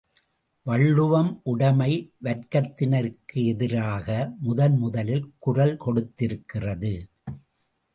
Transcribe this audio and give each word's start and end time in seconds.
வள்ளுவம் 0.63 1.41
உடைமை 1.43 2.13
வர்க்கத்தினருக்கு 2.23 3.45
எதிராக 3.45 4.35
முதன்முதலில் 4.39 5.31
குரல் 5.39 5.77
கொடுத்திருக்கிறது. 5.77 6.93